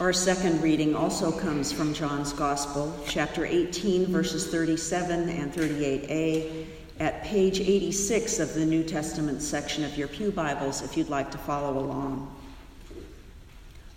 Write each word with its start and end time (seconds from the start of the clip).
Our 0.00 0.14
second 0.14 0.62
reading 0.62 0.96
also 0.96 1.30
comes 1.30 1.70
from 1.70 1.92
John's 1.92 2.32
Gospel, 2.32 2.98
chapter 3.06 3.44
18, 3.44 4.06
verses 4.06 4.46
37 4.46 5.28
and 5.28 5.52
38a, 5.52 6.64
at 7.00 7.22
page 7.22 7.60
86 7.60 8.38
of 8.38 8.54
the 8.54 8.64
New 8.64 8.82
Testament 8.82 9.42
section 9.42 9.84
of 9.84 9.98
your 9.98 10.08
Pew 10.08 10.30
Bibles, 10.30 10.80
if 10.80 10.96
you'd 10.96 11.10
like 11.10 11.30
to 11.32 11.36
follow 11.36 11.78
along. 11.78 12.34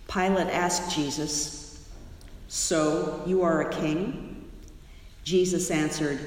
Pilate 0.06 0.48
asked 0.48 0.94
Jesus, 0.94 1.88
So 2.48 3.22
you 3.26 3.42
are 3.42 3.62
a 3.62 3.72
king? 3.72 4.44
Jesus 5.22 5.70
answered, 5.70 6.20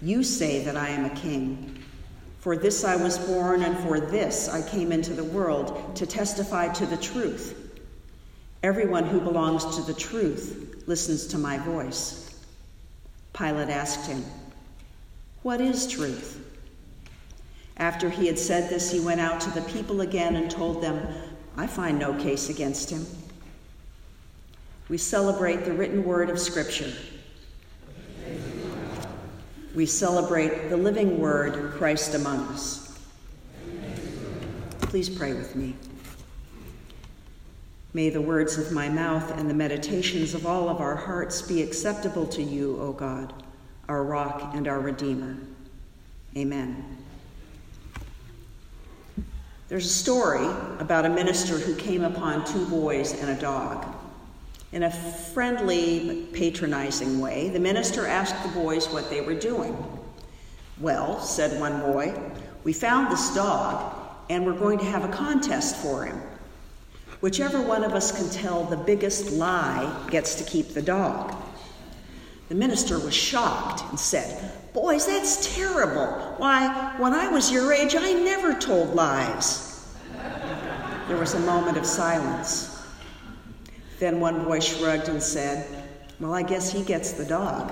You 0.00 0.22
say 0.22 0.62
that 0.64 0.76
I 0.76 0.90
am 0.90 1.06
a 1.06 1.14
king. 1.16 1.82
For 2.38 2.56
this 2.56 2.84
I 2.84 2.94
was 2.94 3.18
born, 3.18 3.64
and 3.64 3.76
for 3.78 3.98
this 3.98 4.48
I 4.48 4.62
came 4.62 4.92
into 4.92 5.12
the 5.12 5.24
world, 5.24 5.96
to 5.96 6.06
testify 6.06 6.68
to 6.74 6.86
the 6.86 6.98
truth. 6.98 7.63
Everyone 8.64 9.04
who 9.04 9.20
belongs 9.20 9.76
to 9.76 9.82
the 9.82 9.92
truth 9.92 10.84
listens 10.86 11.26
to 11.26 11.36
my 11.36 11.58
voice. 11.58 12.34
Pilate 13.34 13.68
asked 13.68 14.08
him, 14.08 14.24
What 15.42 15.60
is 15.60 15.86
truth? 15.86 16.40
After 17.76 18.08
he 18.08 18.26
had 18.26 18.38
said 18.38 18.70
this, 18.70 18.90
he 18.90 19.00
went 19.00 19.20
out 19.20 19.38
to 19.42 19.50
the 19.50 19.60
people 19.70 20.00
again 20.00 20.36
and 20.36 20.50
told 20.50 20.82
them, 20.82 21.06
I 21.58 21.66
find 21.66 21.98
no 21.98 22.14
case 22.14 22.48
against 22.48 22.88
him. 22.88 23.04
We 24.88 24.96
celebrate 24.96 25.66
the 25.66 25.74
written 25.74 26.02
word 26.02 26.30
of 26.30 26.38
Scripture. 26.38 26.90
We 29.74 29.84
celebrate 29.84 30.70
the 30.70 30.78
living 30.78 31.20
word, 31.20 31.74
Christ 31.74 32.14
among 32.14 32.38
us. 32.48 32.98
Please 34.80 35.10
pray 35.10 35.34
with 35.34 35.54
me. 35.54 35.76
May 37.94 38.10
the 38.10 38.20
words 38.20 38.58
of 38.58 38.72
my 38.72 38.88
mouth 38.88 39.38
and 39.38 39.48
the 39.48 39.54
meditations 39.54 40.34
of 40.34 40.46
all 40.46 40.68
of 40.68 40.80
our 40.80 40.96
hearts 40.96 41.40
be 41.40 41.62
acceptable 41.62 42.26
to 42.26 42.42
you, 42.42 42.76
O 42.80 42.92
God, 42.92 43.32
our 43.88 44.02
rock 44.02 44.50
and 44.54 44.66
our 44.66 44.80
Redeemer. 44.80 45.36
Amen. 46.36 46.98
There's 49.68 49.86
a 49.86 49.88
story 49.88 50.44
about 50.80 51.06
a 51.06 51.08
minister 51.08 51.56
who 51.56 51.76
came 51.76 52.02
upon 52.02 52.44
two 52.44 52.66
boys 52.66 53.12
and 53.12 53.30
a 53.30 53.40
dog. 53.40 53.86
In 54.72 54.82
a 54.82 54.90
friendly 54.90 56.26
patronizing 56.32 57.20
way, 57.20 57.48
the 57.50 57.60
minister 57.60 58.08
asked 58.08 58.42
the 58.42 58.60
boys 58.60 58.88
what 58.88 59.08
they 59.08 59.20
were 59.20 59.34
doing. 59.34 59.76
Well, 60.80 61.20
said 61.20 61.60
one 61.60 61.78
boy, 61.80 62.12
we 62.64 62.72
found 62.72 63.12
this 63.12 63.32
dog 63.36 63.94
and 64.28 64.44
we're 64.44 64.58
going 64.58 64.80
to 64.80 64.84
have 64.84 65.04
a 65.04 65.12
contest 65.12 65.76
for 65.76 66.04
him. 66.04 66.20
Whichever 67.20 67.60
one 67.60 67.84
of 67.84 67.92
us 67.92 68.12
can 68.12 68.28
tell 68.30 68.64
the 68.64 68.76
biggest 68.76 69.32
lie 69.32 70.06
gets 70.10 70.34
to 70.36 70.44
keep 70.44 70.74
the 70.74 70.82
dog. 70.82 71.34
The 72.48 72.54
minister 72.54 72.98
was 72.98 73.14
shocked 73.14 73.82
and 73.88 73.98
said, 73.98 74.52
Boys, 74.72 75.06
that's 75.06 75.56
terrible. 75.56 76.34
Why, 76.36 76.94
when 76.98 77.14
I 77.14 77.28
was 77.28 77.50
your 77.50 77.72
age, 77.72 77.96
I 77.96 78.12
never 78.12 78.54
told 78.54 78.94
lies. 78.94 79.94
There 81.08 81.16
was 81.16 81.34
a 81.34 81.40
moment 81.40 81.76
of 81.76 81.86
silence. 81.86 82.82
Then 83.98 84.20
one 84.20 84.44
boy 84.44 84.60
shrugged 84.60 85.08
and 85.08 85.22
said, 85.22 85.66
Well, 86.18 86.34
I 86.34 86.42
guess 86.42 86.70
he 86.70 86.82
gets 86.82 87.12
the 87.12 87.24
dog. 87.24 87.70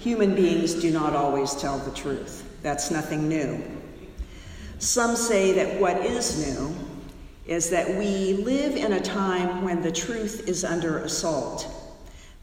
Human 0.00 0.34
beings 0.34 0.74
do 0.74 0.90
not 0.90 1.14
always 1.14 1.54
tell 1.54 1.78
the 1.78 1.90
truth. 1.92 2.49
That's 2.62 2.90
nothing 2.90 3.28
new. 3.28 3.62
Some 4.78 5.16
say 5.16 5.52
that 5.52 5.80
what 5.80 5.98
is 5.98 6.46
new 6.46 6.74
is 7.46 7.70
that 7.70 7.88
we 7.98 8.34
live 8.34 8.76
in 8.76 8.92
a 8.92 9.00
time 9.00 9.62
when 9.62 9.82
the 9.82 9.92
truth 9.92 10.48
is 10.48 10.64
under 10.64 10.98
assault, 10.98 11.66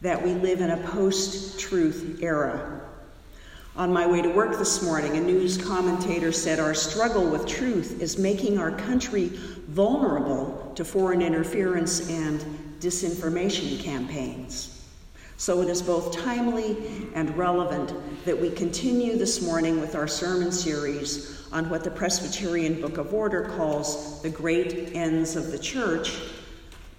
that 0.02 0.22
we 0.22 0.34
live 0.34 0.62
in 0.62 0.70
a 0.70 0.88
post 0.88 1.60
truth 1.60 2.20
era. 2.22 2.82
On 3.76 3.94
my 3.94 4.08
way 4.08 4.22
to 4.22 4.30
work 4.30 4.58
this 4.58 4.84
morning, 4.84 5.18
a 5.18 5.22
news 5.22 5.58
commentator 5.58 6.32
said 6.32 6.60
our 6.60 6.74
struggle 6.74 7.30
with 7.30 7.48
truth 7.48 8.02
is 8.02 8.18
making 8.18 8.58
our 8.58 8.72
country 8.72 9.28
vulnerable 9.68 10.74
to 10.76 10.84
foreign 10.84 11.22
interference 11.22 12.10
and 12.10 12.42
disinformation 12.80 13.80
campaigns. 13.80 14.77
So 15.40 15.62
it 15.62 15.70
is 15.70 15.84
both 15.84 16.18
timely 16.18 16.76
and 17.14 17.38
relevant 17.38 17.94
that 18.26 18.42
we 18.42 18.50
continue 18.50 19.16
this 19.18 19.40
morning 19.40 19.80
with 19.80 19.94
our 19.94 20.08
sermon 20.08 20.52
series 20.52 21.48
on 21.52 21.70
what 21.70 21.84
the 21.84 21.92
Presbyterian 21.92 22.82
Book 22.82 22.98
of 22.98 23.14
Order 23.14 23.44
calls 23.56 24.20
the 24.24 24.32
great 24.32 24.96
ends 24.96 25.36
of 25.36 25.52
the 25.52 25.60
church 25.60 26.18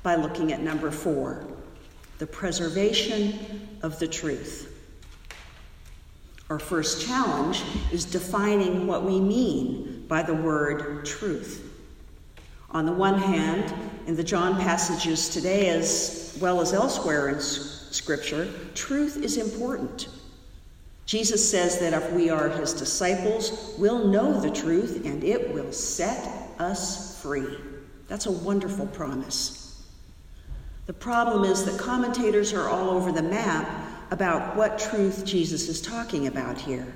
by 0.04 0.14
looking 0.14 0.52
at 0.52 0.60
number 0.60 0.92
four 0.92 1.44
the 2.18 2.26
preservation 2.28 3.68
of 3.82 3.98
the 3.98 4.06
truth. 4.06 4.72
Our 6.48 6.60
first 6.60 7.04
challenge 7.04 7.62
is 7.92 8.04
defining 8.04 8.86
what 8.86 9.04
we 9.04 9.20
mean 9.20 10.04
by 10.06 10.22
the 10.22 10.34
word 10.34 11.04
truth. 11.04 11.64
On 12.70 12.86
the 12.86 12.92
one 12.92 13.18
hand, 13.18 13.74
in 14.06 14.14
the 14.14 14.24
John 14.24 14.60
passages 14.60 15.28
today, 15.28 15.70
as 15.70 16.38
well 16.40 16.60
as 16.60 16.72
elsewhere 16.72 17.28
in 17.28 17.40
Scripture, 17.40 17.77
truth 18.74 19.16
is 19.16 19.36
important. 19.36 20.08
Jesus 21.06 21.50
says 21.50 21.78
that 21.78 21.94
if 21.94 22.12
we 22.12 22.28
are 22.28 22.50
his 22.50 22.74
disciples, 22.74 23.74
we'll 23.78 24.08
know 24.08 24.40
the 24.40 24.50
truth 24.50 25.06
and 25.06 25.24
it 25.24 25.54
will 25.54 25.72
set 25.72 26.28
us 26.58 27.20
free. 27.22 27.56
That's 28.08 28.26
a 28.26 28.30
wonderful 28.30 28.86
promise. 28.88 29.86
The 30.84 30.92
problem 30.92 31.44
is 31.44 31.64
that 31.64 31.78
commentators 31.78 32.52
are 32.52 32.68
all 32.68 32.90
over 32.90 33.12
the 33.12 33.22
map 33.22 33.68
about 34.10 34.56
what 34.56 34.78
truth 34.78 35.24
Jesus 35.24 35.68
is 35.68 35.80
talking 35.80 36.26
about 36.26 36.58
here. 36.58 36.86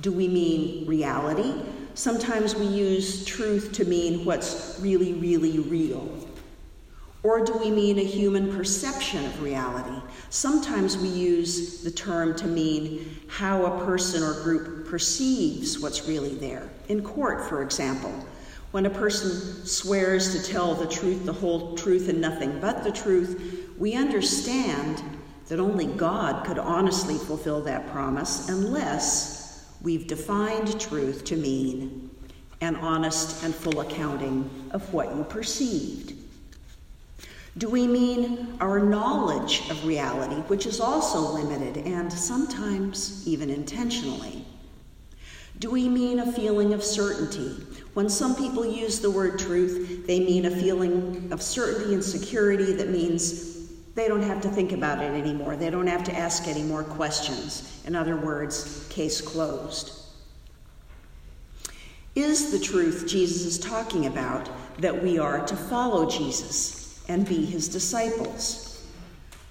Do 0.00 0.12
we 0.12 0.26
mean 0.28 0.86
reality? 0.86 1.62
Sometimes 1.94 2.56
we 2.56 2.66
use 2.66 3.24
truth 3.24 3.72
to 3.74 3.84
mean 3.84 4.24
what's 4.24 4.78
really, 4.80 5.12
really 5.14 5.60
real. 5.60 6.08
Or 7.24 7.42
do 7.42 7.56
we 7.56 7.70
mean 7.70 7.98
a 7.98 8.04
human 8.04 8.54
perception 8.54 9.24
of 9.24 9.42
reality? 9.42 9.98
Sometimes 10.28 10.98
we 10.98 11.08
use 11.08 11.82
the 11.82 11.90
term 11.90 12.36
to 12.36 12.46
mean 12.46 13.18
how 13.28 13.64
a 13.64 13.84
person 13.86 14.22
or 14.22 14.34
group 14.42 14.86
perceives 14.86 15.78
what's 15.78 16.06
really 16.06 16.34
there. 16.34 16.68
In 16.88 17.02
court, 17.02 17.48
for 17.48 17.62
example, 17.62 18.12
when 18.72 18.84
a 18.84 18.90
person 18.90 19.64
swears 19.64 20.34
to 20.36 20.52
tell 20.52 20.74
the 20.74 20.86
truth, 20.86 21.24
the 21.24 21.32
whole 21.32 21.74
truth, 21.76 22.10
and 22.10 22.20
nothing 22.20 22.60
but 22.60 22.84
the 22.84 22.92
truth, 22.92 23.70
we 23.78 23.94
understand 23.94 25.02
that 25.48 25.58
only 25.58 25.86
God 25.86 26.44
could 26.44 26.58
honestly 26.58 27.16
fulfill 27.16 27.62
that 27.62 27.90
promise 27.90 28.50
unless 28.50 29.72
we've 29.80 30.06
defined 30.06 30.78
truth 30.78 31.24
to 31.24 31.36
mean 31.36 32.10
an 32.60 32.76
honest 32.76 33.42
and 33.44 33.54
full 33.54 33.80
accounting 33.80 34.50
of 34.72 34.92
what 34.92 35.14
you 35.16 35.24
perceived. 35.24 36.13
Do 37.56 37.68
we 37.68 37.86
mean 37.86 38.56
our 38.60 38.80
knowledge 38.80 39.70
of 39.70 39.84
reality, 39.84 40.40
which 40.48 40.66
is 40.66 40.80
also 40.80 41.20
limited 41.20 41.86
and 41.86 42.12
sometimes 42.12 43.26
even 43.28 43.48
intentionally? 43.48 44.44
Do 45.60 45.70
we 45.70 45.88
mean 45.88 46.18
a 46.18 46.32
feeling 46.32 46.74
of 46.74 46.82
certainty? 46.82 47.64
When 47.94 48.08
some 48.08 48.34
people 48.34 48.66
use 48.66 48.98
the 48.98 49.10
word 49.10 49.38
truth, 49.38 50.04
they 50.04 50.18
mean 50.18 50.46
a 50.46 50.50
feeling 50.50 51.28
of 51.30 51.40
certainty 51.40 51.94
and 51.94 52.02
security 52.02 52.72
that 52.72 52.88
means 52.88 53.68
they 53.94 54.08
don't 54.08 54.22
have 54.22 54.42
to 54.42 54.48
think 54.48 54.72
about 54.72 54.98
it 54.98 55.12
anymore. 55.12 55.54
They 55.54 55.70
don't 55.70 55.86
have 55.86 56.02
to 56.04 56.14
ask 56.14 56.48
any 56.48 56.64
more 56.64 56.82
questions. 56.82 57.80
In 57.86 57.94
other 57.94 58.16
words, 58.16 58.84
case 58.90 59.20
closed. 59.20 59.92
Is 62.16 62.50
the 62.50 62.58
truth 62.58 63.06
Jesus 63.06 63.44
is 63.44 63.58
talking 63.60 64.06
about 64.06 64.50
that 64.80 65.04
we 65.04 65.18
are 65.18 65.46
to 65.46 65.54
follow 65.54 66.10
Jesus? 66.10 66.83
And 67.08 67.28
be 67.28 67.44
his 67.44 67.68
disciples. 67.68 68.86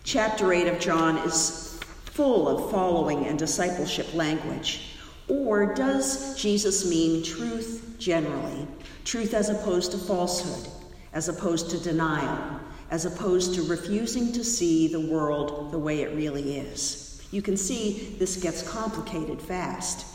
Chapter 0.03 0.51
8 0.51 0.67
of 0.67 0.79
John 0.79 1.17
is 1.19 1.79
full 2.05 2.47
of 2.47 2.71
following 2.71 3.25
and 3.25 3.39
discipleship 3.39 4.13
language. 4.13 4.97
Or 5.27 5.73
does 5.73 6.35
Jesus 6.39 6.87
mean 6.89 7.23
truth 7.23 7.95
generally? 7.97 8.67
Truth 9.05 9.33
as 9.33 9.49
opposed 9.49 9.91
to 9.91 9.97
falsehood, 9.97 10.71
as 11.13 11.29
opposed 11.29 11.69
to 11.71 11.79
denial, 11.79 12.59
as 12.91 13.05
opposed 13.05 13.55
to 13.55 13.63
refusing 13.63 14.31
to 14.33 14.43
see 14.43 14.87
the 14.87 14.99
world 14.99 15.71
the 15.71 15.79
way 15.79 16.01
it 16.01 16.15
really 16.15 16.57
is. 16.57 17.25
You 17.31 17.41
can 17.41 17.57
see 17.57 18.15
this 18.19 18.35
gets 18.35 18.67
complicated 18.69 19.41
fast. 19.41 20.05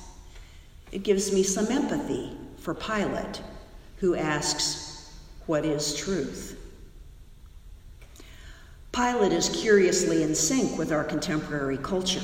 It 0.92 1.02
gives 1.02 1.32
me 1.32 1.42
some 1.42 1.66
empathy 1.66 2.36
for 2.58 2.74
Pilate, 2.74 3.42
who 3.96 4.14
asks, 4.14 5.12
What 5.46 5.64
is 5.64 5.96
truth? 5.96 6.56
Pilate 8.92 9.32
is 9.32 9.48
curiously 9.50 10.22
in 10.22 10.34
sync 10.34 10.78
with 10.78 10.92
our 10.92 11.04
contemporary 11.04 11.76
culture. 11.76 12.22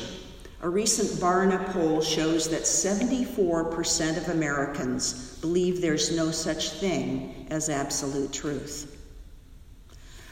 A 0.63 0.69
recent 0.69 1.21
Barna 1.21 1.71
poll 1.73 2.01
shows 2.01 2.49
that 2.49 2.63
74% 2.63 4.17
of 4.17 4.29
Americans 4.31 5.39
believe 5.41 5.81
there's 5.81 6.17
no 6.17 6.31
such 6.31 6.71
thing 6.71 7.47
as 7.51 7.69
absolute 7.69 8.33
truth. 8.33 8.91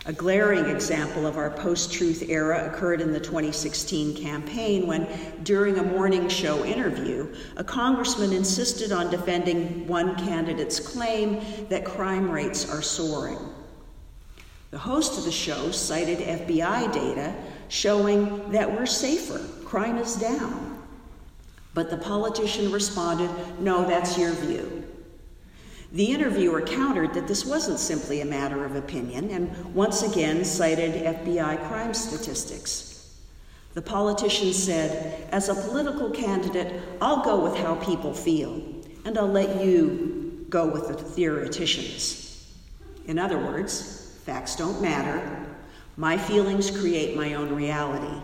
A 0.07 0.13
glaring 0.13 0.65
example 0.65 1.27
of 1.27 1.37
our 1.37 1.51
post 1.51 1.93
truth 1.93 2.29
era 2.29 2.67
occurred 2.67 3.01
in 3.01 3.13
the 3.13 3.21
2016 3.21 4.17
campaign 4.17 4.87
when, 4.87 5.07
during 5.45 5.79
a 5.79 5.83
morning 5.83 6.29
show 6.29 6.65
interview, 6.65 7.33
a 7.57 7.63
congressman 7.63 8.33
insisted 8.33 8.91
on 8.91 9.11
defending 9.11 9.87
one 9.87 10.17
candidate's 10.17 10.81
claim 10.81 11.41
that 11.69 11.85
crime 11.85 12.29
rates 12.31 12.69
are 12.69 12.83
soaring. 12.83 13.39
The 14.73 14.79
host 14.79 15.19
of 15.19 15.25
the 15.25 15.31
show 15.31 15.71
cited 15.71 16.19
FBI 16.19 16.91
data 16.95 17.35
showing 17.69 18.51
that 18.53 18.73
we're 18.73 18.87
safer, 18.87 19.39
crime 19.67 19.99
is 19.99 20.17
down. 20.17 20.83
But 21.75 21.91
the 21.91 21.99
politician 21.99 22.73
responded, 22.73 23.31
No, 23.61 23.87
that's 23.87 24.17
your 24.17 24.33
view. 24.33 24.85
The 25.93 26.07
interviewer 26.07 26.63
countered 26.63 27.13
that 27.13 27.29
this 27.29 27.45
wasn't 27.45 27.81
simply 27.81 28.23
a 28.23 28.25
matter 28.25 28.65
of 28.65 28.75
opinion 28.75 29.29
and 29.29 29.75
once 29.75 30.03
again 30.03 30.43
cited 30.43 31.05
FBI 31.05 31.69
crime 31.69 31.93
statistics. 31.93 33.15
The 33.75 33.83
politician 33.83 34.55
said, 34.55 35.29
As 35.33 35.51
a 35.51 35.55
political 35.55 36.09
candidate, 36.09 36.81
I'll 36.99 37.23
go 37.23 37.45
with 37.45 37.59
how 37.59 37.75
people 37.75 38.15
feel, 38.15 38.63
and 39.05 39.19
I'll 39.19 39.29
let 39.29 39.63
you 39.63 40.47
go 40.49 40.67
with 40.67 40.89
the 40.89 40.95
theoreticians. 40.95 42.51
In 43.07 43.19
other 43.19 43.37
words, 43.37 44.02
facts 44.25 44.57
don't 44.57 44.81
matter. 44.81 45.47
My 45.97 46.17
feelings 46.17 46.71
create 46.71 47.17
my 47.17 47.35
own 47.35 47.55
reality. 47.55 48.23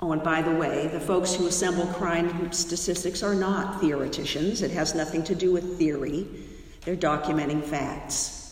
Oh, 0.00 0.12
and 0.12 0.22
by 0.22 0.42
the 0.42 0.50
way, 0.50 0.88
the 0.88 1.00
folks 1.00 1.34
who 1.34 1.46
assemble 1.46 1.86
crime 1.86 2.52
statistics 2.52 3.22
are 3.22 3.34
not 3.34 3.80
theoreticians. 3.80 4.62
It 4.62 4.70
has 4.72 4.94
nothing 4.94 5.24
to 5.24 5.34
do 5.34 5.52
with 5.52 5.78
theory, 5.78 6.26
they're 6.84 6.96
documenting 6.96 7.62
facts. 7.62 8.44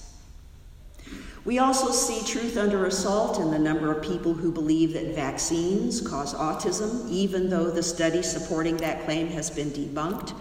We 1.45 1.59
also 1.59 1.91
see 1.91 2.25
truth 2.25 2.57
under 2.57 2.87
assault 2.87 3.41
in 3.41 3.51
the 3.51 3.59
number 3.59 3.93
of 3.93 4.03
people 4.03 4.33
who 4.33 4.53
believe 4.53 4.93
that 4.93 5.15
vaccines 5.15 6.01
cause 6.01 6.35
autism, 6.35 7.11
even 7.11 7.51
though 7.51 7.69
the 7.69 7.83
study 7.83 8.23
supporting 8.23 8.77
that 8.77 9.05
claim 9.05 9.27
has 9.29 9.51
been 9.51 9.71
debunked. 9.71 10.35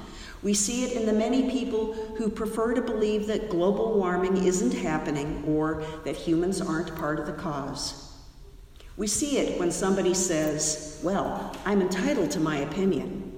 We 0.44 0.54
see 0.54 0.86
it 0.86 0.94
in 0.94 1.06
the 1.06 1.14
many 1.14 1.50
people 1.52 1.94
who 2.18 2.30
prefer 2.30 2.74
to 2.74 2.82
believe 2.82 3.28
that 3.28 3.50
global 3.50 3.94
warming 3.98 4.44
isn't 4.44 4.74
happening 4.74 5.44
or 5.48 5.84
that 6.04 6.16
humans 6.16 6.62
aren't 6.62 6.96
part 6.96 7.20
of 7.20 7.28
the 7.28 7.34
cause. 7.34 8.12
We 8.98 9.08
see 9.08 9.38
it 9.38 9.60
when 9.60 9.72
somebody 9.72 10.14
says, 10.14 11.00
Well, 11.04 11.56
I'm 11.66 11.82
entitled 11.82 12.32
to 12.32 12.40
my 12.40 12.58
opinion. 12.58 13.31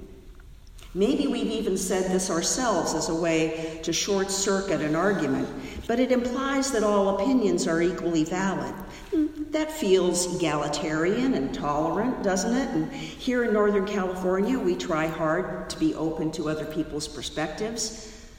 Maybe 0.96 1.26
we've 1.26 1.48
even 1.48 1.76
said 1.76 2.12
this 2.12 2.30
ourselves 2.30 2.94
as 2.94 3.10
a 3.10 3.16
way 3.16 3.80
to 3.82 3.92
short 3.92 4.30
circuit 4.30 4.80
an 4.82 4.96
argument, 4.96 5.50
but 5.88 6.00
it 6.00 6.12
implies 6.12 6.72
that 6.72 6.84
all 6.84 7.20
opinions 7.20 7.68
are 7.68 7.82
equally 7.82 8.24
valid. 8.24 8.74
Hmm, 9.10 9.28
that 9.50 9.72
feels 9.72 10.36
egalitarian 10.36 11.34
and 11.34 11.52
tolerant, 11.52 12.22
doesn't 12.22 12.56
it? 12.56 12.70
And 12.70 12.92
here 12.92 13.44
in 13.44 13.54
Northern 13.54 13.88
California, 13.88 14.60
we 14.60 14.76
try 14.76 15.08
hard 15.08 15.68
to 15.72 15.80
be 15.80 15.96
open 15.96 16.32
to 16.34 16.48
other 16.48 16.66
people's 16.66 17.08
perspectives. 17.08 18.30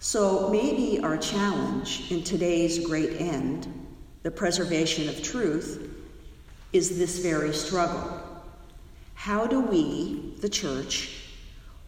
So 0.00 0.48
maybe 0.50 1.00
our 1.00 1.16
challenge 1.16 2.10
in 2.10 2.24
today's 2.24 2.84
great 2.84 3.20
end, 3.20 3.68
the 4.24 4.32
preservation 4.32 5.08
of 5.08 5.22
truth, 5.22 5.90
is 6.72 6.98
this 6.98 7.20
very 7.20 7.54
struggle. 7.54 8.20
How 9.14 9.46
do 9.46 9.60
we, 9.60 10.34
the 10.40 10.48
church, 10.48 11.23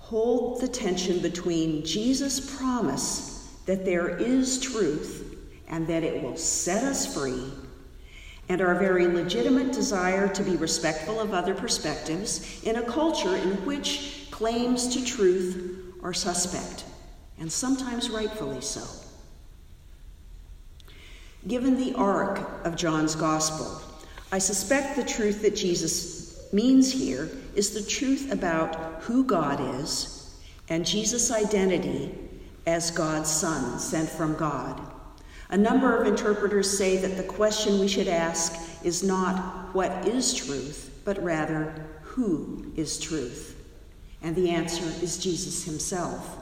hold 0.08 0.60
the 0.60 0.68
tension 0.68 1.18
between 1.20 1.84
Jesus' 1.84 2.56
promise 2.56 3.58
that 3.66 3.84
there 3.84 4.16
is 4.18 4.60
truth 4.60 5.36
and 5.66 5.84
that 5.88 6.04
it 6.04 6.22
will 6.22 6.36
set 6.36 6.84
us 6.84 7.12
free, 7.12 7.42
and 8.48 8.60
our 8.60 8.76
very 8.76 9.08
legitimate 9.08 9.72
desire 9.72 10.28
to 10.28 10.44
be 10.44 10.54
respectful 10.54 11.18
of 11.18 11.34
other 11.34 11.54
perspectives 11.54 12.62
in 12.62 12.76
a 12.76 12.82
culture 12.84 13.34
in 13.34 13.50
which 13.66 14.28
claims 14.30 14.86
to 14.94 15.04
truth 15.04 15.96
are 16.04 16.14
suspect, 16.14 16.84
and 17.40 17.50
sometimes 17.50 18.08
rightfully 18.08 18.60
so? 18.60 18.84
Given 21.48 21.76
the 21.76 21.94
arc 21.94 22.64
of 22.64 22.76
John's 22.76 23.16
Gospel, 23.16 23.82
I 24.30 24.38
suspect 24.38 24.94
the 24.94 25.04
truth 25.04 25.42
that 25.42 25.56
Jesus 25.56 26.25
means 26.56 26.90
here 26.90 27.28
is 27.54 27.70
the 27.70 27.88
truth 27.88 28.32
about 28.32 29.02
who 29.02 29.22
God 29.24 29.60
is 29.78 30.34
and 30.68 30.86
Jesus' 30.86 31.30
identity 31.30 32.12
as 32.66 32.90
God's 32.90 33.30
Son, 33.30 33.78
sent 33.78 34.08
from 34.08 34.34
God. 34.36 34.80
A 35.50 35.56
number 35.56 35.96
of 35.96 36.06
interpreters 36.08 36.76
say 36.76 36.96
that 36.96 37.16
the 37.16 37.22
question 37.22 37.78
we 37.78 37.86
should 37.86 38.08
ask 38.08 38.56
is 38.82 39.04
not 39.04 39.72
what 39.74 40.08
is 40.08 40.34
truth, 40.34 41.02
but 41.04 41.22
rather 41.22 41.72
who 42.02 42.72
is 42.74 42.98
truth? 42.98 43.62
And 44.22 44.34
the 44.34 44.50
answer 44.50 44.86
is 45.04 45.18
Jesus 45.18 45.62
himself. 45.62 46.38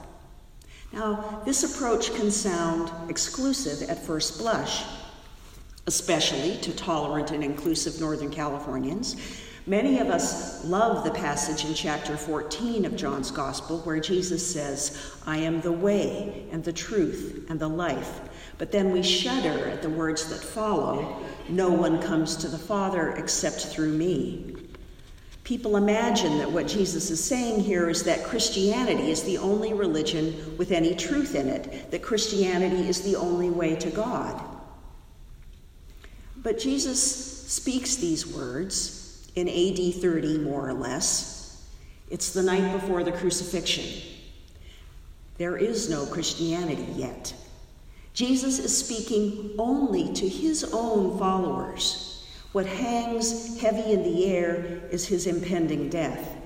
Now, 0.93 1.41
this 1.45 1.63
approach 1.63 2.15
can 2.15 2.31
sound 2.31 2.89
exclusive 3.09 3.87
at 3.89 4.03
first 4.03 4.39
blush 4.39 4.85
especially 5.87 6.57
to 6.57 6.75
tolerant 6.75 7.31
and 7.31 7.43
inclusive 7.43 7.99
Northern 7.99 8.31
Californians. 8.31 9.15
Many 9.67 9.97
of 9.97 10.09
us 10.09 10.63
love 10.63 11.03
the 11.03 11.09
passage 11.09 11.65
in 11.65 11.73
chapter 11.73 12.15
14 12.15 12.85
of 12.85 12.95
John's 12.95 13.31
Gospel 13.31 13.79
where 13.79 13.99
Jesus 13.99 14.47
says, 14.47 15.15
I 15.25 15.37
am 15.37 15.59
the 15.61 15.71
way 15.71 16.45
and 16.51 16.63
the 16.63 16.71
truth 16.71 17.47
and 17.49 17.59
the 17.59 17.67
life. 17.67 18.21
But 18.59 18.71
then 18.71 18.91
we 18.91 19.01
shudder 19.01 19.67
at 19.69 19.81
the 19.81 19.89
words 19.89 20.29
that 20.29 20.39
follow 20.39 21.19
No 21.49 21.69
one 21.69 21.99
comes 21.99 22.35
to 22.37 22.47
the 22.47 22.59
Father 22.59 23.13
except 23.13 23.65
through 23.65 23.93
me. 23.93 24.55
People 25.43 25.77
imagine 25.77 26.37
that 26.37 26.51
what 26.51 26.67
Jesus 26.67 27.09
is 27.09 27.23
saying 27.23 27.59
here 27.59 27.89
is 27.89 28.03
that 28.03 28.23
Christianity 28.23 29.09
is 29.09 29.23
the 29.23 29.39
only 29.39 29.73
religion 29.73 30.57
with 30.57 30.71
any 30.71 30.93
truth 30.95 31.33
in 31.33 31.49
it, 31.49 31.89
that 31.89 32.03
Christianity 32.03 32.87
is 32.87 33.01
the 33.01 33.15
only 33.15 33.49
way 33.49 33.75
to 33.75 33.89
God. 33.89 34.43
But 36.37 36.59
Jesus 36.59 37.01
speaks 37.47 37.95
these 37.95 38.27
words 38.27 39.04
in 39.35 39.47
AD 39.47 39.95
30, 40.01 40.39
more 40.39 40.67
or 40.67 40.73
less. 40.73 41.65
It's 42.09 42.31
the 42.31 42.43
night 42.43 42.71
before 42.73 43.03
the 43.03 43.11
crucifixion. 43.11 44.01
There 45.37 45.57
is 45.57 45.89
no 45.89 46.05
Christianity 46.05 46.87
yet. 46.95 47.33
Jesus 48.13 48.59
is 48.59 48.77
speaking 48.77 49.55
only 49.57 50.13
to 50.13 50.27
his 50.27 50.63
own 50.71 51.19
followers. 51.19 52.25
What 52.53 52.65
hangs 52.65 53.59
heavy 53.59 53.91
in 53.91 54.03
the 54.03 54.27
air 54.27 54.81
is 54.89 55.05
his 55.05 55.27
impending 55.27 55.89
death. 55.89 56.37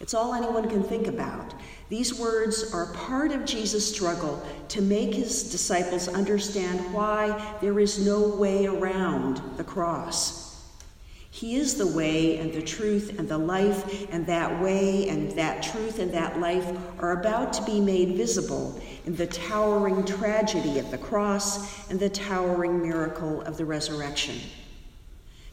It's 0.00 0.14
all 0.14 0.32
anyone 0.32 0.70
can 0.70 0.82
think 0.82 1.06
about. 1.06 1.52
These 1.90 2.18
words 2.18 2.72
are 2.72 2.86
part 2.94 3.32
of 3.32 3.44
Jesus' 3.44 3.94
struggle 3.94 4.42
to 4.68 4.80
make 4.80 5.12
his 5.12 5.50
disciples 5.50 6.08
understand 6.08 6.94
why 6.94 7.58
there 7.60 7.78
is 7.78 8.06
no 8.06 8.28
way 8.28 8.64
around 8.64 9.42
the 9.58 9.64
cross. 9.64 10.49
He 11.30 11.56
is 11.56 11.74
the 11.74 11.86
way 11.86 12.38
and 12.38 12.52
the 12.52 12.62
truth 12.62 13.18
and 13.18 13.28
the 13.28 13.38
life, 13.38 14.12
and 14.12 14.26
that 14.26 14.60
way 14.60 15.08
and 15.08 15.30
that 15.32 15.62
truth 15.62 16.00
and 16.00 16.12
that 16.12 16.40
life 16.40 16.66
are 16.98 17.20
about 17.20 17.52
to 17.54 17.64
be 17.64 17.80
made 17.80 18.16
visible 18.16 18.80
in 19.06 19.14
the 19.14 19.28
towering 19.28 20.04
tragedy 20.04 20.78
of 20.80 20.90
the 20.90 20.98
cross 20.98 21.88
and 21.88 22.00
the 22.00 22.10
towering 22.10 22.82
miracle 22.82 23.42
of 23.42 23.56
the 23.56 23.64
resurrection. 23.64 24.36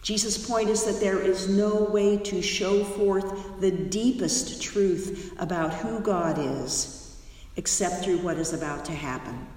Jesus' 0.01 0.48
point 0.48 0.69
is 0.69 0.84
that 0.86 1.00
there 1.00 1.19
is 1.19 1.50
no 1.50 1.84
way 1.84 2.17
to 2.17 2.41
show 2.41 2.84
forth 2.84 3.60
the 3.60 3.72
deepest 3.72 4.62
truth 4.62 5.34
about 5.38 5.74
who 5.74 6.00
God 6.00 6.39
is 6.39 7.19
except 7.55 8.03
through 8.03 8.19
what 8.19 8.38
is 8.38 8.53
about 8.53 8.86
to 8.86 8.93
happen. 8.93 9.48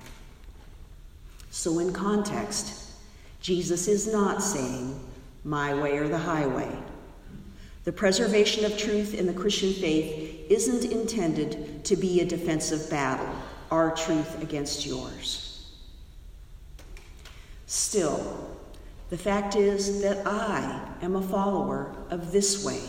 So, 1.50 1.78
in 1.78 1.92
context, 1.92 2.94
Jesus 3.40 3.88
is 3.88 4.12
not 4.12 4.42
saying, 4.42 4.98
my 5.44 5.74
way 5.74 5.98
or 5.98 6.08
the 6.08 6.18
highway. 6.18 6.70
The 7.84 7.92
preservation 7.92 8.64
of 8.64 8.76
truth 8.76 9.14
in 9.14 9.26
the 9.26 9.32
Christian 9.32 9.72
faith 9.72 10.46
isn't 10.50 10.90
intended 10.90 11.84
to 11.84 11.96
be 11.96 12.20
a 12.20 12.26
defensive 12.26 12.90
battle, 12.90 13.28
our 13.70 13.94
truth 13.94 14.42
against 14.42 14.84
yours. 14.84 15.72
Still, 17.66 18.56
the 19.10 19.18
fact 19.18 19.56
is 19.56 20.02
that 20.02 20.26
I 20.26 20.80
am 21.02 21.16
a 21.16 21.22
follower 21.22 21.94
of 22.10 22.32
this 22.32 22.64
way, 22.64 22.80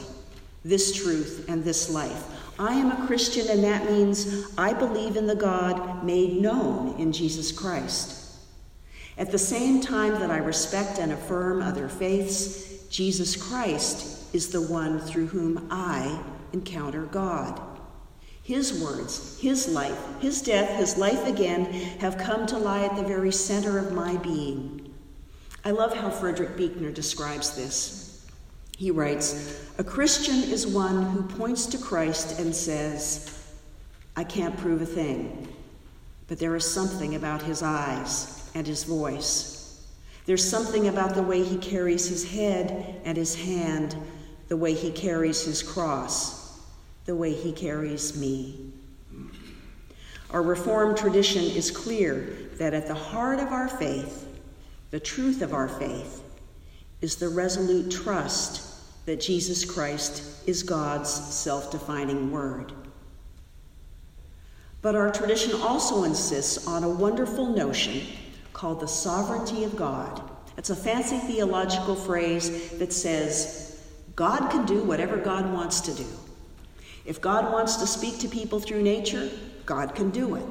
this 0.65 1.03
truth, 1.03 1.45
and 1.47 1.63
this 1.63 1.89
life. 1.89 2.25
I 2.59 2.73
am 2.73 2.91
a 2.91 3.07
Christian, 3.07 3.47
and 3.49 3.63
that 3.63 3.89
means 3.89 4.51
I 4.57 4.73
believe 4.73 5.15
in 5.15 5.25
the 5.25 5.35
God 5.35 6.03
made 6.03 6.41
known 6.41 6.99
in 6.99 7.11
Jesus 7.11 7.51
Christ. 7.51 8.20
At 9.17 9.31
the 9.31 9.37
same 9.37 9.81
time 9.81 10.13
that 10.19 10.31
I 10.31 10.37
respect 10.37 10.99
and 10.99 11.11
affirm 11.11 11.61
other 11.61 11.89
faiths, 11.89 12.87
Jesus 12.87 13.35
Christ 13.35 14.33
is 14.33 14.49
the 14.49 14.61
one 14.61 14.99
through 14.99 15.27
whom 15.27 15.67
I 15.69 16.21
encounter 16.53 17.03
God. 17.05 17.61
His 18.43 18.81
words, 18.81 19.39
His 19.39 19.69
life, 19.69 19.99
His 20.19 20.41
death, 20.41 20.77
His 20.77 20.97
life 20.97 21.27
again 21.27 21.65
have 21.99 22.17
come 22.17 22.45
to 22.47 22.57
lie 22.57 22.83
at 22.83 22.95
the 22.95 23.03
very 23.03 23.31
center 23.31 23.77
of 23.77 23.93
my 23.93 24.17
being. 24.17 24.93
I 25.63 25.71
love 25.71 25.93
how 25.93 26.09
Frederick 26.09 26.57
Buechner 26.57 26.91
describes 26.91 27.55
this. 27.55 28.27
He 28.77 28.89
writes 28.89 29.69
A 29.77 29.83
Christian 29.83 30.41
is 30.41 30.65
one 30.65 31.03
who 31.03 31.21
points 31.21 31.67
to 31.67 31.77
Christ 31.77 32.39
and 32.39 32.55
says, 32.55 33.37
I 34.15 34.23
can't 34.23 34.57
prove 34.57 34.81
a 34.81 34.85
thing, 34.85 35.47
but 36.27 36.39
there 36.39 36.55
is 36.55 36.69
something 36.69 37.15
about 37.15 37.43
his 37.43 37.61
eyes 37.61 38.40
and 38.53 38.67
his 38.67 38.83
voice. 38.83 39.85
There's 40.25 40.47
something 40.47 40.87
about 40.87 41.15
the 41.15 41.23
way 41.23 41.43
he 41.43 41.57
carries 41.57 42.07
his 42.07 42.29
head 42.29 43.01
and 43.05 43.17
his 43.17 43.35
hand, 43.35 43.95
the 44.47 44.57
way 44.57 44.73
he 44.73 44.91
carries 44.91 45.43
his 45.43 45.63
cross 45.63 46.41
the 47.05 47.15
way 47.15 47.33
he 47.33 47.51
carries 47.51 48.17
me. 48.17 48.71
Our 50.29 50.43
Reformed 50.43 50.97
tradition 50.97 51.43
is 51.43 51.71
clear 51.71 52.37
that 52.53 52.73
at 52.73 52.87
the 52.87 52.95
heart 52.95 53.39
of 53.39 53.51
our 53.51 53.67
faith, 53.67 54.27
the 54.91 54.99
truth 54.99 55.41
of 55.41 55.53
our 55.53 55.67
faith, 55.67 56.23
is 57.01 57.15
the 57.15 57.29
resolute 57.29 57.91
trust 57.91 59.05
that 59.05 59.19
Jesus 59.19 59.65
Christ 59.65 60.47
is 60.47 60.63
God's 60.63 61.09
self 61.09 61.71
defining 61.71 62.31
word. 62.31 62.71
But 64.81 64.95
our 64.95 65.11
tradition 65.11 65.59
also 65.61 66.03
insists 66.03 66.67
on 66.67 66.83
a 66.83 66.89
wonderful 66.89 67.47
notion 67.47 68.03
called 68.61 68.79
the 68.79 68.87
sovereignty 68.87 69.63
of 69.63 69.75
God. 69.75 70.21
It's 70.55 70.69
a 70.69 70.75
fancy 70.75 71.17
theological 71.17 71.95
phrase 71.95 72.69
that 72.77 72.93
says 72.93 73.83
God 74.15 74.51
can 74.51 74.67
do 74.67 74.83
whatever 74.83 75.17
God 75.17 75.51
wants 75.51 75.81
to 75.81 75.95
do. 75.95 76.05
If 77.03 77.19
God 77.19 77.51
wants 77.51 77.77
to 77.77 77.87
speak 77.87 78.19
to 78.19 78.27
people 78.27 78.59
through 78.59 78.83
nature, 78.83 79.31
God 79.65 79.95
can 79.95 80.11
do 80.11 80.35
it. 80.35 80.45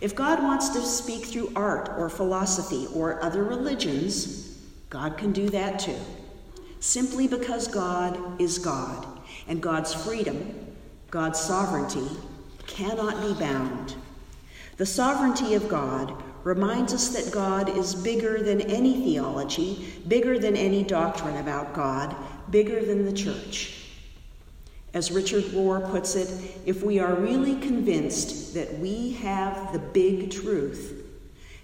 If 0.00 0.14
God 0.14 0.40
wants 0.40 0.68
to 0.68 0.82
speak 0.82 1.24
through 1.24 1.50
art 1.56 1.88
or 1.98 2.08
philosophy 2.08 2.86
or 2.94 3.20
other 3.24 3.42
religions, 3.42 4.62
God 4.88 5.18
can 5.18 5.32
do 5.32 5.48
that 5.48 5.80
too. 5.80 5.98
Simply 6.78 7.26
because 7.26 7.66
God 7.66 8.40
is 8.40 8.60
God, 8.60 9.04
and 9.48 9.60
God's 9.60 9.92
freedom, 9.92 10.76
God's 11.10 11.40
sovereignty, 11.40 12.06
cannot 12.68 13.20
be 13.20 13.34
bound. 13.34 13.96
The 14.76 14.86
sovereignty 14.86 15.54
of 15.54 15.68
God 15.68 16.22
reminds 16.44 16.92
us 16.92 17.08
that 17.10 17.32
God 17.32 17.68
is 17.76 17.94
bigger 17.94 18.42
than 18.42 18.60
any 18.62 19.02
theology, 19.04 19.94
bigger 20.08 20.38
than 20.38 20.56
any 20.56 20.82
doctrine 20.82 21.36
about 21.36 21.72
God, 21.72 22.14
bigger 22.50 22.84
than 22.84 23.04
the 23.04 23.12
church. 23.12 23.78
As 24.94 25.10
Richard 25.10 25.44
Rohr 25.44 25.90
puts 25.90 26.16
it, 26.16 26.28
if 26.66 26.82
we 26.82 26.98
are 26.98 27.14
really 27.14 27.56
convinced 27.60 28.54
that 28.54 28.78
we 28.78 29.12
have 29.14 29.72
the 29.72 29.78
big 29.78 30.30
truth, 30.30 31.04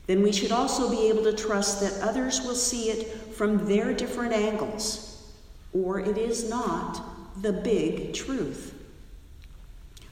then 0.07 0.23
we 0.23 0.33
should 0.33 0.53
also 0.53 0.91
be 0.91 1.09
able 1.09 1.25
to 1.25 1.35
trust 1.35 1.81
that 1.81 2.09
others 2.09 2.41
will 2.41 2.55
see 2.55 2.91
it 2.91 3.35
from 3.35 3.69
their 3.69 3.93
different 3.93 4.33
angles, 4.33 5.31
or 5.75 6.01
it 6.01 6.17
is 6.17 6.49
not 6.49 7.03
the 7.43 7.53
big 7.53 8.15
truth. 8.15 8.75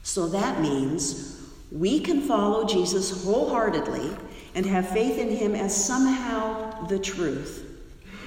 So 0.03 0.27
that 0.27 0.61
means 0.61 1.41
we 1.71 1.99
can 1.99 2.21
follow 2.21 2.65
Jesus 2.65 3.25
wholeheartedly 3.25 4.15
and 4.55 4.65
have 4.65 4.89
faith 4.89 5.17
in 5.17 5.29
him 5.29 5.55
as 5.55 5.75
somehow 5.75 6.85
the 6.87 6.99
truth, 6.99 7.63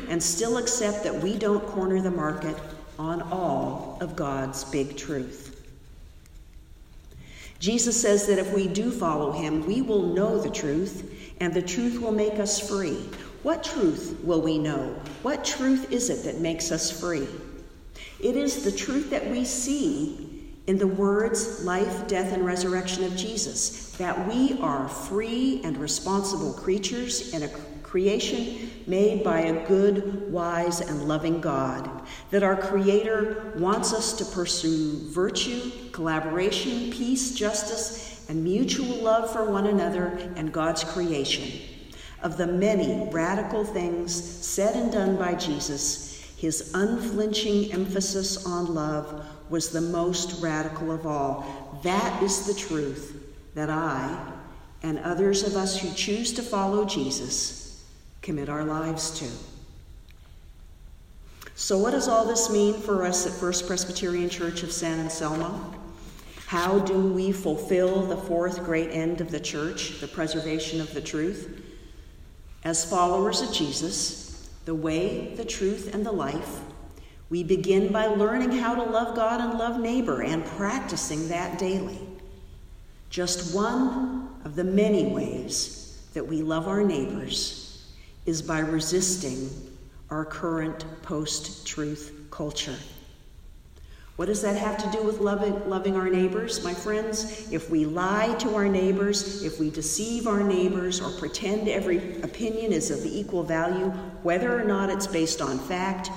and 0.09 0.23
still 0.23 0.59
accept 0.59 1.05
that 1.05 1.15
we 1.23 1.37
don't 1.37 1.67
corner 1.67 2.01
the 2.01 2.11
market 2.11 2.57
on 2.99 3.23
all 3.23 3.99
of 4.01 4.17
God's 4.17 4.65
big 4.65 4.97
truth. 4.97 5.47
Jesus 7.59 8.01
says 8.01 8.27
that 8.27 8.39
if 8.39 8.53
we 8.53 8.69
do 8.69 8.91
follow 8.91 9.33
him, 9.33 9.67
we 9.67 9.83
will 9.83 10.15
know 10.15 10.41
the 10.41 10.51
truth, 10.51 11.35
and 11.41 11.53
the 11.53 11.63
truth 11.63 12.01
will 12.01 12.13
make 12.13 12.39
us 12.39 12.59
free. 12.69 13.09
What 13.43 13.63
truth 13.65 14.19
will 14.23 14.41
we 14.41 14.59
know? 14.59 14.95
What 15.23 15.45
truth 15.45 15.93
is 15.93 16.11
it 16.11 16.25
that 16.25 16.41
makes 16.41 16.73
us 16.73 16.91
free? 16.91 17.29
It 18.19 18.37
is 18.37 18.65
the 18.65 18.73
truth 18.73 19.11
that 19.11 19.31
we 19.31 19.45
see 19.45 20.30
in 20.71 20.79
the 20.79 20.87
words, 20.87 21.65
life, 21.65 22.07
death, 22.07 22.33
and 22.33 22.47
resurrection 22.47 23.03
of 23.03 23.17
Jesus, 23.17 23.91
that 23.97 24.29
we 24.29 24.57
are 24.61 24.89
free 24.89 25.61
and 25.65 25.77
responsible 25.77 26.53
creatures 26.53 27.35
in 27.35 27.43
a 27.43 27.49
creation 27.83 28.71
made 28.87 29.25
by 29.25 29.41
a 29.41 29.67
good, 29.67 30.31
wise, 30.31 30.81
and 30.81 31.09
loving 31.09 31.41
God, 31.41 32.07
that 32.31 32.45
our 32.45 32.55
Creator 32.55 33.53
wants 33.57 33.93
us 33.93 34.13
to 34.13 34.25
pursue 34.25 35.11
virtue, 35.11 35.73
collaboration, 35.91 36.93
peace, 36.93 37.35
justice, 37.35 38.25
and 38.29 38.45
mutual 38.45 38.95
love 38.99 39.33
for 39.33 39.51
one 39.51 39.67
another 39.67 40.33
and 40.37 40.53
God's 40.53 40.85
creation. 40.85 41.51
Of 42.23 42.37
the 42.37 42.47
many 42.47 43.11
radical 43.11 43.65
things 43.65 44.15
said 44.15 44.77
and 44.77 44.93
done 44.93 45.17
by 45.17 45.35
Jesus, 45.35 46.33
his 46.37 46.71
unflinching 46.75 47.73
emphasis 47.73 48.47
on 48.47 48.73
love 48.73 49.27
was 49.51 49.71
the 49.71 49.81
most 49.81 50.41
radical 50.41 50.93
of 50.93 51.07
all. 51.07 51.81
That 51.83 52.23
is 52.23 52.47
the 52.47 52.55
truth 52.55 53.17
that 53.55 53.69
I 53.69 54.33
and 54.83 54.99
others 55.01 55.43
of 55.43 55.57
us 55.57 55.79
who 55.79 55.93
choose 55.93 56.33
to 56.35 56.43
follow 56.43 56.85
Jesus 56.85 57.85
commit 58.23 58.49
our 58.49 58.65
lives 58.65 59.19
to. 59.19 59.27
So, 61.55 61.77
what 61.77 61.91
does 61.91 62.09
all 62.09 62.25
this 62.25 62.51
mean 62.51 62.81
for 62.81 63.05
us 63.05 63.27
at 63.27 63.33
First 63.33 63.67
Presbyterian 63.67 64.31
Church 64.31 64.63
of 64.63 64.73
San 64.73 64.99
Anselmo? 64.99 65.75
How 66.47 66.79
do 66.79 66.99
we 67.13 67.33
fulfill 67.33 68.07
the 68.07 68.17
fourth 68.17 68.65
great 68.65 68.91
end 68.91 69.21
of 69.21 69.31
the 69.31 69.41
church, 69.41 70.01
the 70.01 70.09
preservation 70.09 70.81
of 70.81 70.93
the 70.95 71.01
truth? 71.01 71.63
As 72.65 72.89
followers 72.89 73.43
of 73.43 73.53
Jesus, 73.53 74.51
the 74.65 74.75
way, 74.75 75.35
the 75.37 75.45
truth, 75.45 75.95
and 75.95 76.05
the 76.05 76.13
life, 76.13 76.61
we 77.31 77.45
begin 77.45 77.93
by 77.93 78.07
learning 78.07 78.51
how 78.51 78.75
to 78.75 78.83
love 78.83 79.15
God 79.15 79.41
and 79.41 79.59
love 79.59 79.81
neighbor 79.81 80.23
and 80.23 80.45
practicing 80.45 81.29
that 81.29 81.59
daily. 81.59 82.01
Just 83.09 83.55
one 83.55 84.29
of 84.45 84.57
the 84.57 84.65
many 84.65 85.07
ways 85.07 86.09
that 86.13 86.27
we 86.27 86.43
love 86.43 86.67
our 86.67 86.83
neighbors 86.83 87.95
is 88.27 88.43
by 88.43 88.59
resisting 88.59 89.49
our 90.11 90.25
current 90.25 90.85
post 91.03 91.65
truth 91.67 92.13
culture. 92.33 92.77
What 94.17 94.27
does 94.27 94.43
that 94.43 94.57
have 94.57 94.77
to 94.79 94.99
do 94.99 95.03
with 95.03 95.21
loving, 95.21 95.67
loving 95.71 95.97
our 95.97 96.11
neighbors, 96.11 96.63
my 96.63 96.75
friends? 96.75 97.51
If 97.51 97.71
we 97.71 97.87
lie 97.87 98.35
to 98.41 98.55
our 98.55 98.69
neighbors, 98.69 99.43
if 99.45 99.59
we 99.59 99.71
deceive 99.71 100.27
our 100.27 100.43
neighbors, 100.43 101.01
or 101.01 101.11
pretend 101.13 101.69
every 101.69 102.21
opinion 102.21 102.73
is 102.73 102.91
of 102.91 103.07
equal 103.07 103.45
value, 103.45 103.89
whether 104.23 104.61
or 104.61 104.65
not 104.65 104.91
it's 104.91 105.07
based 105.07 105.41
on 105.41 105.59
fact, 105.59 106.11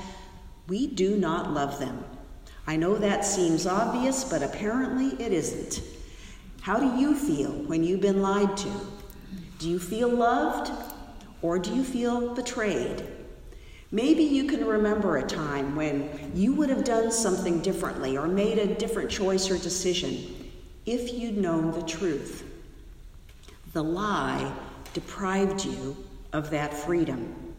we 0.68 0.88
do 0.88 1.18
not 1.18 1.52
love 1.52 1.80
them. 1.80 2.04
I 2.66 2.76
know 2.76 2.96
that 2.96 3.26
seems 3.26 3.68
obvious, 3.68 4.24
but 4.24 4.42
apparently 4.42 5.22
it 5.24 5.34
isn't. 5.34 5.82
How 6.62 6.80
do 6.80 7.00
you 7.00 7.14
feel 7.16 7.52
when 7.52 7.84
you've 7.84 8.02
been 8.02 8.22
lied 8.22 8.56
to? 8.58 8.72
Do 9.60 9.70
you 9.70 9.80
feel 9.80 10.10
loved? 10.10 10.72
Or 11.42 11.60
do 11.60 11.76
you 11.76 11.84
feel 11.84 12.34
betrayed? 12.34 13.06
Maybe 13.92 14.24
you 14.24 14.46
can 14.46 14.66
remember 14.66 15.18
a 15.18 15.28
time 15.28 15.76
when 15.76 16.32
you 16.34 16.54
would 16.54 16.70
have 16.70 16.84
done 16.84 17.12
something 17.12 17.62
differently 17.62 18.18
or 18.18 18.28
made 18.28 18.58
a 18.58 18.74
different 18.76 19.12
choice 19.12 19.52
or 19.52 19.58
decision 19.58 20.52
if 20.86 21.14
you'd 21.14 21.38
known 21.38 21.72
the 21.72 21.84
truth. 21.84 22.44
The 23.74 23.84
lie 23.84 24.52
deprived 24.94 25.66
you 25.66 25.98
of 26.32 26.50
that 26.50 26.74
freedom. 26.74 27.53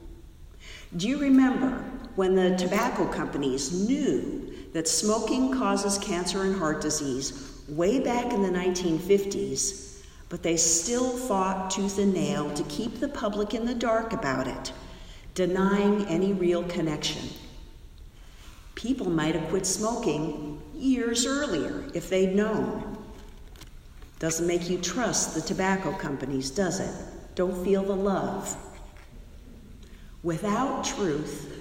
Do 0.97 1.09
you 1.09 1.19
remember 1.19 1.85
when 2.17 2.35
the 2.35 2.57
tobacco 2.57 3.07
companies 3.07 3.73
knew 3.73 4.55
that 4.73 4.89
smoking 4.89 5.53
causes 5.53 5.99
cancer 5.99 6.43
and 6.43 6.57
heart 6.57 6.81
disease 6.81 7.63
way 7.69 7.99
back 7.99 8.33
in 8.33 8.43
the 8.43 8.51
1950s 8.51 9.85
but 10.35 10.43
they 10.43 10.57
still 10.57 11.17
fought 11.17 11.71
tooth 11.71 11.99
and 11.99 12.13
nail 12.13 12.53
to 12.55 12.65
keep 12.65 12.99
the 12.99 13.09
public 13.09 13.55
in 13.55 13.67
the 13.67 13.75
dark 13.75 14.13
about 14.13 14.49
it, 14.49 14.73
denying 15.35 16.05
any 16.07 16.33
real 16.33 16.65
connection. 16.65 17.29
People 18.75 19.09
might 19.09 19.37
have 19.37 19.49
quit 19.51 19.65
smoking 19.65 20.61
years 20.75 21.25
earlier 21.25 21.85
if 21.95 22.11
they'd 22.11 22.35
known. 22.35 22.99
Doesn't 24.19 24.47
make 24.47 24.69
you 24.69 24.79
trust 24.79 25.37
the 25.37 25.41
tobacco 25.41 25.93
companies, 25.93 26.51
does 26.51 26.81
it? 26.81 26.93
Don't 27.37 27.65
feel 27.65 27.85
the 27.85 27.95
love. 27.95 28.57
Without 30.25 30.83
truth, 30.85 31.55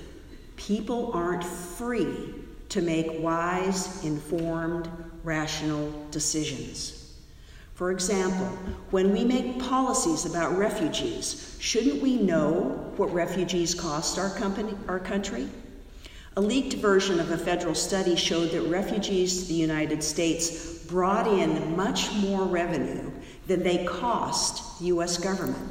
people 0.55 1.11
aren't 1.13 1.43
free 1.43 2.33
to 2.69 2.81
make 2.81 3.21
wise, 3.21 4.03
informed, 4.05 4.89
rational 5.25 5.91
decisions. 6.11 7.19
For 7.75 7.91
example, 7.91 8.45
when 8.89 9.11
we 9.11 9.25
make 9.25 9.59
policies 9.59 10.25
about 10.25 10.57
refugees, 10.57 11.57
shouldn't 11.59 12.01
we 12.01 12.15
know 12.15 12.93
what 12.95 13.13
refugees 13.13 13.75
cost 13.75 14.17
our, 14.17 14.29
company, 14.29 14.77
our 14.87 14.99
country? 14.99 15.49
A 16.37 16.41
leaked 16.41 16.75
version 16.75 17.19
of 17.19 17.31
a 17.31 17.37
federal 17.37 17.75
study 17.75 18.15
showed 18.15 18.51
that 18.51 18.61
refugees 18.61 19.41
to 19.41 19.47
the 19.49 19.55
United 19.55 20.01
States 20.01 20.77
brought 20.85 21.27
in 21.27 21.75
much 21.75 22.13
more 22.13 22.45
revenue 22.45 23.11
than 23.45 23.61
they 23.61 23.83
cost 23.83 24.79
the 24.79 24.85
U.S. 24.85 25.17
government. 25.17 25.69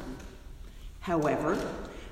However, 0.99 1.57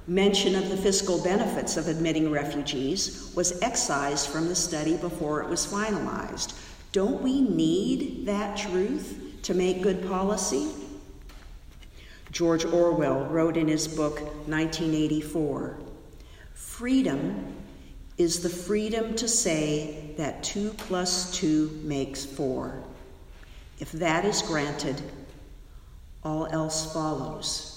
mention 0.07 0.55
of 0.55 0.69
the 0.69 0.77
fiscal 0.77 1.21
benefits 1.23 1.77
of 1.77 1.87
admitting 1.87 2.31
refugees 2.31 3.31
was 3.35 3.61
excised 3.61 4.27
from 4.27 4.47
the 4.47 4.55
study 4.55 4.97
before 4.97 5.41
it 5.41 5.49
was 5.49 5.65
finalized. 5.65 6.53
Don't 6.91 7.21
we 7.21 7.41
need 7.41 8.25
that 8.25 8.57
truth 8.57 9.39
to 9.43 9.53
make 9.53 9.81
good 9.81 10.07
policy? 10.07 10.71
George 12.31 12.65
Orwell 12.65 13.25
wrote 13.25 13.57
in 13.57 13.67
his 13.67 13.87
book 13.87 14.19
1984 14.47 15.77
Freedom 16.53 17.55
is 18.17 18.41
the 18.41 18.49
freedom 18.49 19.15
to 19.15 19.27
say 19.27 20.13
that 20.17 20.43
2 20.43 20.71
plus 20.77 21.31
2 21.37 21.81
makes 21.83 22.25
4. 22.25 22.81
If 23.79 23.91
that 23.93 24.25
is 24.25 24.41
granted, 24.41 25.01
all 26.23 26.45
else 26.47 26.93
follows. 26.93 27.70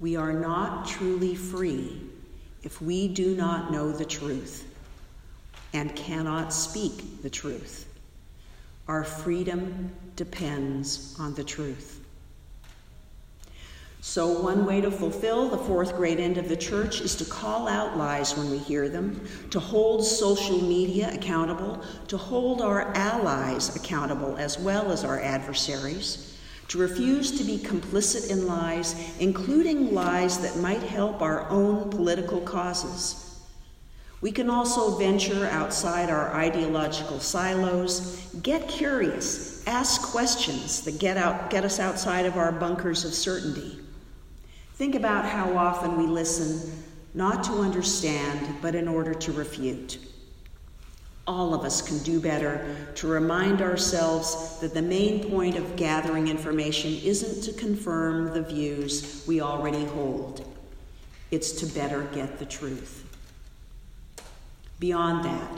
We 0.00 0.16
are 0.16 0.32
not 0.32 0.86
truly 0.86 1.34
free 1.34 2.00
if 2.62 2.80
we 2.82 3.08
do 3.08 3.36
not 3.36 3.70
know 3.70 3.92
the 3.92 4.04
truth 4.04 4.64
and 5.72 5.94
cannot 5.94 6.52
speak 6.52 7.22
the 7.22 7.30
truth. 7.30 7.86
Our 8.88 9.04
freedom 9.04 9.90
depends 10.16 11.16
on 11.18 11.34
the 11.34 11.44
truth. 11.44 12.00
So, 14.00 14.28
one 14.28 14.66
way 14.66 14.82
to 14.82 14.90
fulfill 14.90 15.48
the 15.48 15.56
fourth 15.56 15.96
great 15.96 16.20
end 16.20 16.36
of 16.36 16.50
the 16.50 16.56
church 16.56 17.00
is 17.00 17.16
to 17.16 17.24
call 17.24 17.66
out 17.66 17.96
lies 17.96 18.36
when 18.36 18.50
we 18.50 18.58
hear 18.58 18.86
them, 18.90 19.26
to 19.48 19.58
hold 19.58 20.04
social 20.04 20.60
media 20.60 21.10
accountable, 21.14 21.82
to 22.08 22.18
hold 22.18 22.60
our 22.60 22.92
allies 22.94 23.74
accountable 23.74 24.36
as 24.36 24.58
well 24.58 24.92
as 24.92 25.04
our 25.04 25.18
adversaries, 25.20 26.33
to 26.68 26.78
refuse 26.78 27.38
to 27.38 27.44
be 27.44 27.58
complicit 27.58 28.30
in 28.30 28.46
lies, 28.46 28.94
including 29.20 29.94
lies 29.94 30.38
that 30.38 30.56
might 30.56 30.82
help 30.82 31.22
our 31.22 31.48
own 31.50 31.90
political 31.90 32.40
causes. 32.40 33.24
We 34.20 34.32
can 34.32 34.48
also 34.48 34.96
venture 34.96 35.46
outside 35.48 36.08
our 36.08 36.32
ideological 36.32 37.20
silos, 37.20 38.30
get 38.42 38.66
curious, 38.68 39.62
ask 39.66 40.00
questions 40.00 40.80
that 40.82 40.98
get, 40.98 41.18
out, 41.18 41.50
get 41.50 41.64
us 41.64 41.78
outside 41.78 42.24
of 42.24 42.38
our 42.38 42.50
bunkers 42.50 43.04
of 43.04 43.12
certainty. 43.12 43.78
Think 44.76 44.94
about 44.94 45.26
how 45.26 45.56
often 45.56 45.98
we 45.98 46.06
listen 46.06 46.84
not 47.12 47.44
to 47.44 47.52
understand, 47.52 48.56
but 48.62 48.74
in 48.74 48.88
order 48.88 49.12
to 49.12 49.32
refute. 49.32 49.98
All 51.26 51.54
of 51.54 51.64
us 51.64 51.80
can 51.80 51.98
do 52.00 52.20
better 52.20 52.76
to 52.96 53.06
remind 53.06 53.62
ourselves 53.62 54.58
that 54.60 54.74
the 54.74 54.82
main 54.82 55.30
point 55.30 55.56
of 55.56 55.76
gathering 55.76 56.28
information 56.28 56.92
isn't 57.02 57.42
to 57.44 57.58
confirm 57.58 58.34
the 58.34 58.42
views 58.42 59.24
we 59.26 59.40
already 59.40 59.84
hold, 59.86 60.46
it's 61.30 61.52
to 61.52 61.66
better 61.66 62.02
get 62.14 62.38
the 62.38 62.44
truth. 62.44 63.04
Beyond 64.80 65.24
that, 65.24 65.50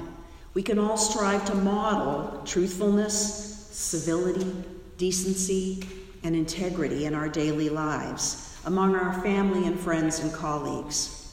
we 0.55 0.63
can 0.63 0.79
all 0.79 0.97
strive 0.97 1.45
to 1.47 1.55
model 1.55 2.43
truthfulness, 2.45 3.69
civility, 3.73 4.55
decency, 4.99 5.83
and 6.23 6.37
integrity 6.37 7.07
in 7.07 7.15
our 7.15 7.29
daily 7.29 7.69
lives 7.69 8.59
among 8.67 8.95
our 8.95 9.21
family 9.23 9.67
and 9.67 9.79
friends 9.79 10.21
and 10.21 10.33
colleagues. 10.33 11.26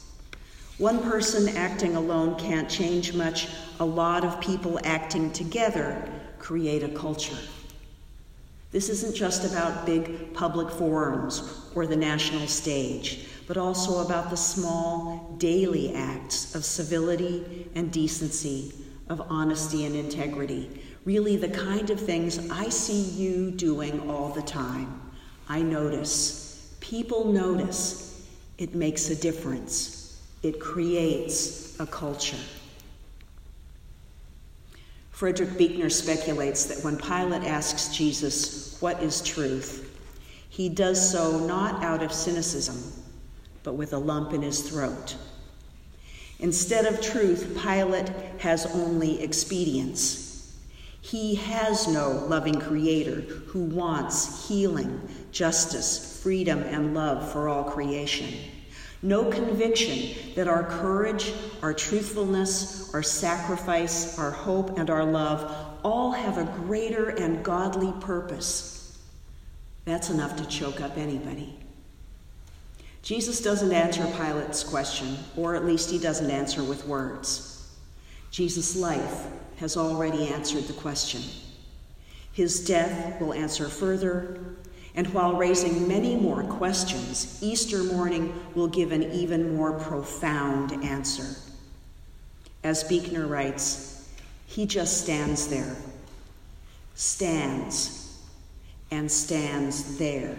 One 0.78 1.02
person 1.02 1.56
acting 1.56 1.96
alone 1.96 2.38
can't 2.38 2.68
change 2.68 3.14
much. 3.14 3.48
A 3.80 3.84
lot 3.84 4.24
of 4.24 4.40
people 4.40 4.80
acting 4.84 5.32
together 5.32 6.08
create 6.38 6.82
a 6.82 6.88
culture. 6.88 7.38
This 8.72 8.88
isn't 8.88 9.14
just 9.14 9.50
about 9.50 9.86
big 9.86 10.34
public 10.34 10.68
forums 10.70 11.70
or 11.74 11.86
the 11.86 11.96
national 11.96 12.48
stage, 12.48 13.26
but 13.46 13.56
also 13.56 14.04
about 14.04 14.30
the 14.30 14.36
small 14.36 15.36
daily 15.38 15.94
acts 15.94 16.54
of 16.56 16.64
civility 16.64 17.68
and 17.76 17.92
decency, 17.92 18.72
of 19.08 19.20
honesty 19.30 19.86
and 19.86 19.94
integrity. 19.94 20.82
Really, 21.04 21.36
the 21.36 21.50
kind 21.50 21.90
of 21.90 22.00
things 22.00 22.50
I 22.50 22.68
see 22.68 23.02
you 23.02 23.52
doing 23.52 24.10
all 24.10 24.30
the 24.30 24.42
time. 24.42 25.00
I 25.48 25.62
notice 25.62 26.44
People 26.84 27.32
notice. 27.32 28.28
It 28.58 28.74
makes 28.74 29.08
a 29.08 29.16
difference. 29.16 29.93
It 30.44 30.60
creates 30.60 31.80
a 31.80 31.86
culture. 31.86 32.38
Frederick 35.10 35.56
Buechner 35.56 35.88
speculates 35.90 36.66
that 36.66 36.84
when 36.84 36.98
Pilate 36.98 37.44
asks 37.44 37.96
Jesus, 37.96 38.76
What 38.80 39.02
is 39.02 39.22
truth? 39.22 39.90
he 40.54 40.68
does 40.68 41.10
so 41.10 41.38
not 41.46 41.82
out 41.82 42.00
of 42.00 42.12
cynicism, 42.12 42.76
but 43.64 43.72
with 43.72 43.92
a 43.92 43.98
lump 43.98 44.32
in 44.32 44.40
his 44.40 44.60
throat. 44.60 45.16
Instead 46.38 46.86
of 46.86 47.00
truth, 47.00 47.58
Pilate 47.60 48.08
has 48.38 48.66
only 48.66 49.20
expedience. 49.20 50.56
He 51.00 51.34
has 51.36 51.88
no 51.88 52.10
loving 52.28 52.60
creator 52.60 53.22
who 53.48 53.64
wants 53.64 54.46
healing, 54.46 55.08
justice, 55.32 56.22
freedom, 56.22 56.60
and 56.60 56.94
love 56.94 57.32
for 57.32 57.48
all 57.48 57.64
creation. 57.64 58.28
No 59.04 59.26
conviction 59.26 60.16
that 60.34 60.48
our 60.48 60.64
courage, 60.64 61.34
our 61.60 61.74
truthfulness, 61.74 62.92
our 62.94 63.02
sacrifice, 63.02 64.18
our 64.18 64.30
hope, 64.30 64.78
and 64.78 64.88
our 64.88 65.04
love 65.04 65.54
all 65.84 66.12
have 66.12 66.38
a 66.38 66.44
greater 66.44 67.10
and 67.10 67.44
godly 67.44 67.92
purpose. 68.00 68.98
That's 69.84 70.08
enough 70.08 70.36
to 70.38 70.46
choke 70.46 70.80
up 70.80 70.96
anybody. 70.96 71.54
Jesus 73.02 73.42
doesn't 73.42 73.72
answer 73.72 74.06
Pilate's 74.16 74.64
question, 74.64 75.18
or 75.36 75.54
at 75.54 75.66
least 75.66 75.90
he 75.90 75.98
doesn't 75.98 76.30
answer 76.30 76.64
with 76.64 76.86
words. 76.86 77.70
Jesus' 78.30 78.74
life 78.74 79.26
has 79.56 79.76
already 79.76 80.28
answered 80.28 80.64
the 80.64 80.72
question. 80.72 81.20
His 82.32 82.64
death 82.64 83.20
will 83.20 83.34
answer 83.34 83.68
further, 83.68 84.56
and 84.94 85.12
while 85.12 85.34
raising 85.34 85.88
many 85.88 86.14
more 86.14 86.44
questions, 86.44 87.38
Easter 87.42 87.82
morning 87.82 88.32
will 88.54 88.68
give 88.68 88.92
an 88.92 89.02
even 89.12 89.56
more 89.56 89.72
profound 89.72 90.84
answer. 90.84 91.36
As 92.62 92.84
Buechner 92.84 93.26
writes, 93.26 94.08
he 94.46 94.66
just 94.66 95.02
stands 95.02 95.48
there, 95.48 95.76
stands, 96.94 98.18
and 98.90 99.10
stands 99.10 99.98
there. 99.98 100.36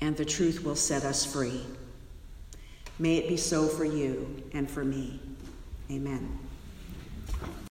And 0.00 0.14
the 0.14 0.24
truth 0.24 0.62
will 0.62 0.76
set 0.76 1.04
us 1.04 1.24
free. 1.24 1.62
May 2.98 3.16
it 3.16 3.28
be 3.28 3.38
so 3.38 3.66
for 3.66 3.84
you 3.86 4.42
and 4.52 4.70
for 4.70 4.84
me. 4.84 5.20
Amen. 5.90 6.38